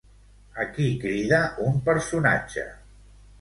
[0.63, 2.65] A qui crida un personatge?